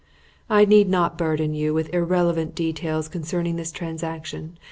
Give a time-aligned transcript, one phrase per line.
[0.49, 4.57] I need not burden you with irrelevant details concerning this transaction.